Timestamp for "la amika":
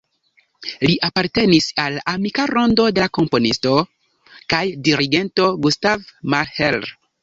1.99-2.47